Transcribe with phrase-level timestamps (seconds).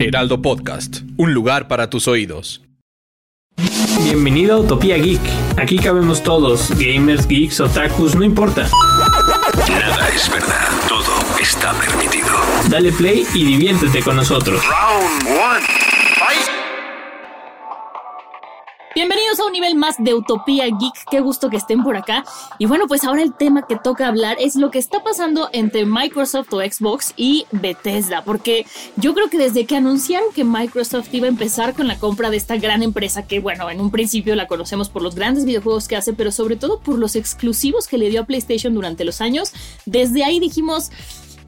[0.00, 2.62] Heraldo Podcast, un lugar para tus oídos.
[4.04, 5.20] Bienvenido a Utopía Geek.
[5.56, 8.68] Aquí cabemos todos, gamers, geeks, otakus, no importa.
[9.68, 12.28] Nada es verdad, todo está permitido.
[12.70, 14.62] Dale play y diviértete con nosotros.
[14.64, 15.87] Round one.
[19.48, 22.24] Un nivel más de Utopía Geek, qué gusto que estén por acá.
[22.58, 25.84] Y bueno, pues ahora el tema que toca hablar es lo que está pasando entre
[25.84, 28.66] Microsoft o Xbox y Bethesda, porque
[28.96, 32.36] yo creo que desde que anunciaron que Microsoft iba a empezar con la compra de
[32.36, 35.96] esta gran empresa, que bueno, en un principio la conocemos por los grandes videojuegos que
[35.96, 39.52] hace, pero sobre todo por los exclusivos que le dio a PlayStation durante los años,
[39.86, 40.90] desde ahí dijimos,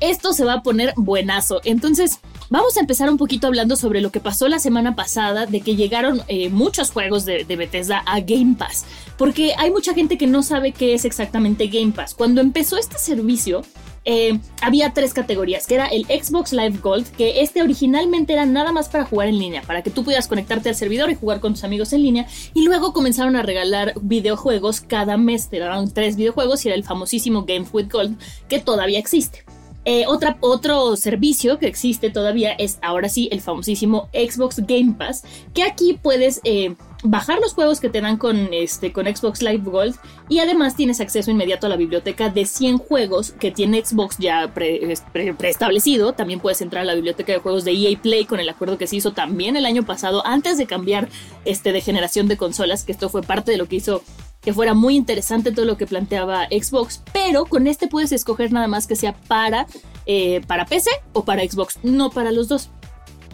[0.00, 1.60] esto se va a poner buenazo.
[1.64, 5.62] Entonces, Vamos a empezar un poquito hablando sobre lo que pasó la semana pasada, de
[5.62, 8.84] que llegaron eh, muchos juegos de, Bethesda a Game Pass,
[9.18, 12.14] porque hay mucha gente que no sabe qué es exactamente Game Pass.
[12.14, 13.62] Cuando empezó este servicio,
[14.04, 18.70] eh, había tres categorías, que era el Xbox Live Gold, que este originalmente era nada
[18.70, 21.54] más para jugar en línea, para que tú pudieras conectarte al servidor y jugar con
[21.54, 26.14] tus amigos en línea, y luego comenzaron a regalar videojuegos cada mes, te daban tres
[26.14, 28.16] videojuegos y era el famosísimo Games with Gold,
[28.48, 29.44] que todavía existe.
[29.88, 35.22] Eh, otra, otro servicio que existe todavía es ahora sí el famosísimo Xbox Game Pass,
[35.54, 39.62] que aquí puedes eh, bajar los juegos que te dan con, este, con Xbox Live
[39.64, 39.94] Gold
[40.28, 44.52] y además tienes acceso inmediato a la biblioteca de 100 juegos que tiene Xbox ya
[44.52, 46.08] preestablecido.
[46.08, 48.78] Pre, también puedes entrar a la biblioteca de juegos de EA Play con el acuerdo
[48.78, 51.08] que se hizo también el año pasado antes de cambiar
[51.44, 54.02] este, de generación de consolas, que esto fue parte de lo que hizo
[54.46, 58.68] que fuera muy interesante todo lo que planteaba Xbox, pero con este puedes escoger nada
[58.68, 59.66] más que sea para,
[60.06, 62.70] eh, para PC o para Xbox, no para los dos.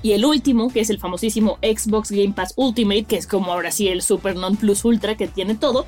[0.00, 3.70] Y el último, que es el famosísimo Xbox Game Pass Ultimate, que es como ahora
[3.70, 5.84] sí el Super Non Plus Ultra que tiene todo.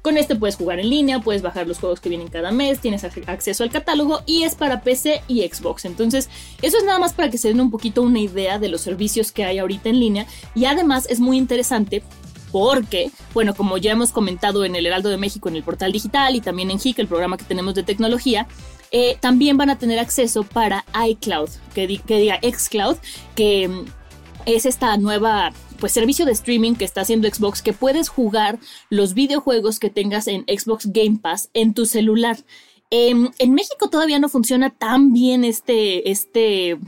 [0.00, 3.02] Con este puedes jugar en línea, puedes bajar los juegos que vienen cada mes, tienes
[3.02, 5.86] acceso al catálogo y es para PC y Xbox.
[5.86, 6.30] Entonces,
[6.62, 9.32] eso es nada más para que se den un poquito una idea de los servicios
[9.32, 10.26] que hay ahorita en línea.
[10.54, 12.04] Y además es muy interesante
[12.52, 16.34] porque, bueno, como ya hemos comentado en el Heraldo de México, en el portal digital
[16.34, 18.46] y también en HIC, el programa que tenemos de tecnología,
[18.90, 22.96] eh, también van a tener acceso para iCloud, que, diga xCloud,
[23.34, 23.84] que mm,
[24.46, 28.58] es esta nueva pues servicio de streaming que está haciendo Xbox que puedes jugar
[28.90, 32.36] los videojuegos que tengas en Xbox Game Pass en tu celular.
[32.90, 36.78] Em, en México todavía no funciona tan bien este, este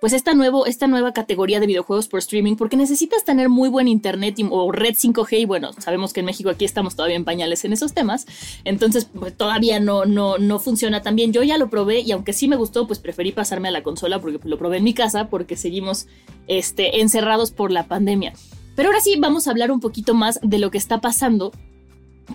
[0.00, 3.88] pues esta, nuevo, esta nueva categoría de videojuegos por streaming porque necesitas tener muy buen
[3.88, 7.64] internet o red 5G y bueno, sabemos que en México aquí estamos todavía en pañales
[7.64, 8.26] en esos temas,
[8.64, 11.32] entonces pues, todavía no, no, no funciona tan bien.
[11.32, 14.20] Yo ya lo probé y aunque sí me gustó, pues preferí pasarme a la consola
[14.20, 16.06] porque lo probé en mi casa porque seguimos
[16.46, 18.32] este, encerrados por la pandemia.
[18.74, 21.52] Pero ahora sí vamos a hablar un poquito más de lo que está pasando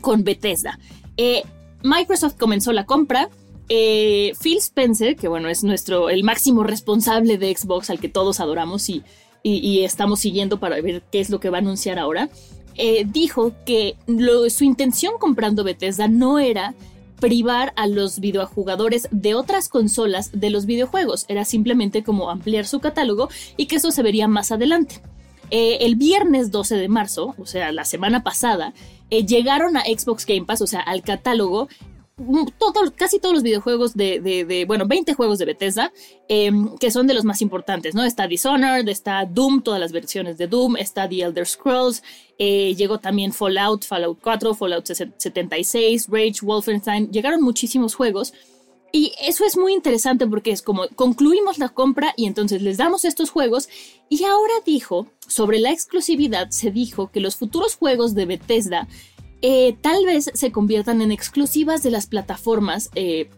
[0.02, 0.80] con Bethesda.
[1.18, 1.44] Eh,
[1.84, 3.30] Microsoft comenzó la compra,
[3.70, 8.40] eh, Phil Spencer, que bueno, es nuestro, el máximo responsable de Xbox al que todos
[8.40, 9.04] adoramos y,
[9.44, 12.30] estamos siguiendo para ver qué es lo que va a anunciar ahora,
[12.76, 13.96] eh, dijo que
[14.50, 16.76] su intención comprando Bethesda no era
[17.20, 22.80] privar a los videojugadores de otras consolas de los videojuegos, era simplemente como ampliar su
[22.80, 25.02] catálogo y que eso se vería más adelante.
[25.50, 28.74] Eh, el viernes 12 de marzo, o sea, la semana pasada,
[29.10, 31.68] llegaron a Xbox Game Pass, o sea, al catálogo,
[32.96, 35.92] casi todos los videojuegos de, bueno, 20 juegos de Bethesda,
[36.28, 38.04] em, que son de los más importantes, ¿no?
[38.04, 42.04] Está Dishonored, está Doom, todas las versiones de Doom, está The Elder Scrolls,
[42.38, 48.34] eh, llegó también Fallout, Fallout 4, Fallout 76, Rage, Wolfenstein, llegaron muchísimos juegos.
[48.94, 53.06] Y eso es muy interesante porque es como concluimos la compra y entonces les damos
[53.06, 53.70] estos juegos.
[54.10, 58.88] Y ahora dijo, sobre la exclusividad, se dijo que los futuros juegos de Bethesda
[59.42, 63.30] eh, tal vez se conviertan en exclusivas de las plataformas eh,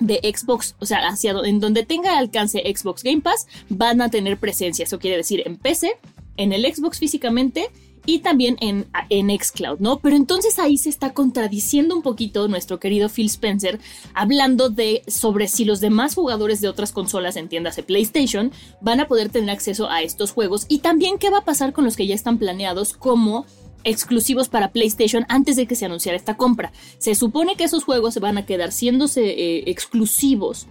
[0.00, 4.38] de Xbox, o sea, hacia en donde tenga alcance Xbox Game Pass, van a tener
[4.38, 4.84] presencia.
[4.84, 5.92] Eso quiere decir en PC,
[6.36, 7.70] en el Xbox físicamente
[8.04, 10.00] y también en, en Xcloud, ¿no?
[10.00, 13.78] Pero entonces ahí se está contradiciendo un poquito nuestro querido Phil Spencer,
[14.14, 18.50] hablando de sobre si los demás jugadores de otras consolas, entiéndase PlayStation,
[18.80, 21.84] van a poder tener acceso a estos juegos y también qué va a pasar con
[21.84, 23.46] los que ya están planeados como
[23.84, 26.72] exclusivos para PlayStation antes de que se anunciara esta compra.
[26.98, 30.66] Se supone que esos juegos se van a quedar siéndose eh, exclusivos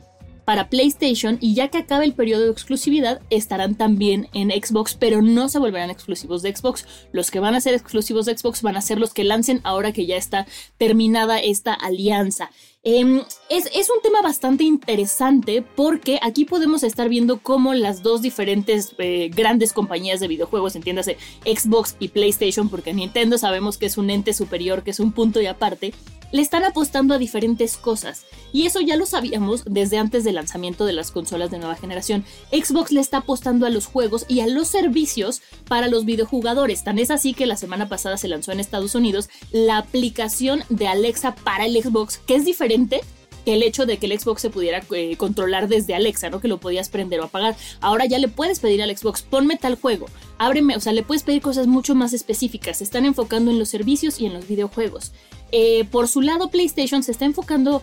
[0.45, 5.21] para PlayStation y ya que acabe el periodo de exclusividad estarán también en Xbox, pero
[5.21, 6.85] no se volverán exclusivos de Xbox.
[7.11, 9.91] Los que van a ser exclusivos de Xbox van a ser los que lancen ahora
[9.91, 10.47] que ya está
[10.77, 12.49] terminada esta alianza.
[12.83, 18.95] Em, es, un tema bastante interesante porque aquí podemos estar viendo cómo las dos diferentes
[18.97, 24.09] eh, grandes compañías de videojuegos, entiéndase Xbox y PlayStation, porque Nintendo sabemos que es un
[24.09, 25.93] ente superior, que es un punto y aparte,
[26.31, 28.25] le están apostando a diferentes cosas.
[28.53, 32.25] Y eso ya lo sabíamos desde antes del lanzamiento de las consolas de nueva generación.
[32.51, 36.83] Xbox le está apostando a los juegos y a los servicios para los videojugadores.
[36.83, 40.87] Tan es así que la semana pasada se lanzó en Estados Unidos la aplicación de
[40.87, 43.01] Alexa para el Xbox, que es diferente
[43.45, 46.39] que el hecho de que el Xbox se pudiera eh, controlar desde Alexa, ¿no?
[46.39, 47.55] Que lo podías prender o apagar.
[47.79, 50.07] Ahora ya le puedes pedir al Xbox, ponme tal juego,
[50.37, 52.77] ábreme, o sea, le puedes pedir cosas mucho más específicas.
[52.77, 55.11] Se están enfocando en los servicios y en los videojuegos.
[55.51, 57.81] Eh, por su lado, PlayStation se está enfocando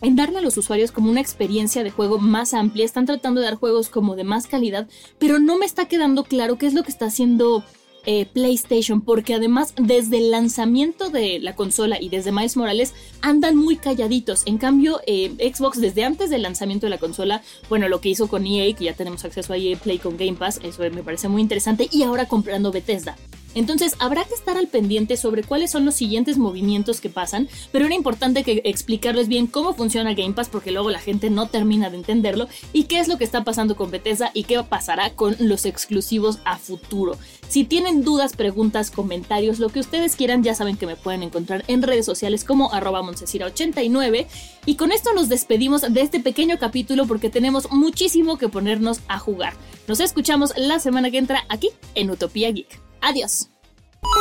[0.00, 2.84] en darle a los usuarios como una experiencia de juego más amplia.
[2.84, 4.88] Están tratando de dar juegos como de más calidad,
[5.18, 7.64] pero no me está quedando claro qué es lo que está haciendo
[8.04, 13.54] eh, PlayStation, porque además desde el lanzamiento de la consola y desde Miles Morales andan
[13.56, 14.42] muy calladitos.
[14.44, 18.26] En cambio, eh, Xbox desde antes del lanzamiento de la consola, bueno, lo que hizo
[18.26, 21.28] con EA, que ya tenemos acceso a EA Play con Game Pass, eso me parece
[21.28, 23.16] muy interesante, y ahora comprando Bethesda.
[23.54, 27.86] Entonces habrá que estar al pendiente sobre cuáles son los siguientes movimientos que pasan, pero
[27.86, 31.90] era importante que explicarles bien cómo funciona Game Pass porque luego la gente no termina
[31.90, 35.36] de entenderlo y qué es lo que está pasando con Bethesda y qué pasará con
[35.38, 37.16] los exclusivos a futuro.
[37.48, 41.64] Si tienen dudas, preguntas, comentarios, lo que ustedes quieran, ya saben que me pueden encontrar
[41.66, 44.26] en redes sociales como arroba 89
[44.64, 49.18] y con esto nos despedimos de este pequeño capítulo porque tenemos muchísimo que ponernos a
[49.18, 49.54] jugar.
[49.88, 52.91] Nos escuchamos la semana que entra aquí en Utopía Geek.
[53.02, 53.50] Adiós.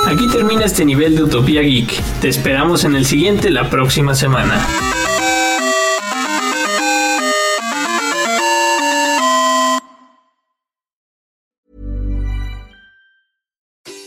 [0.08, 2.02] Aquí termina este nivel de Utopía Geek.
[2.20, 4.60] Te esperamos en el siguiente la próxima semana.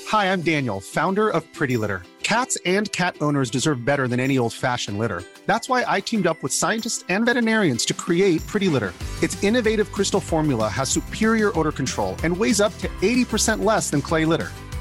[0.08, 2.02] Hi, I'm Daniel, founder of Pretty Litter.
[2.22, 5.22] Cats and cat owners deserve better than any old-fashioned litter.
[5.46, 8.92] That's why I teamed up with scientists and veterinarians to create Pretty Litter.
[9.22, 14.00] Its innovative crystal formula has superior odor control and weighs up to 80% less than
[14.00, 14.50] clay litter.